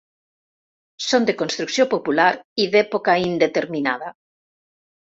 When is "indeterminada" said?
3.29-4.15